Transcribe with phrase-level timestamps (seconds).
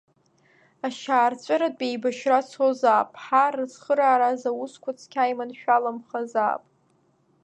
[0.87, 6.63] Ашьаарҵәыратә еибашьра цозаап, ҳар рыцхырааразы аусқәа цқьа иманшәаламхазаап.